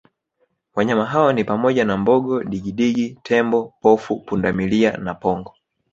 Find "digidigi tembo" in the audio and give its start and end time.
2.43-3.73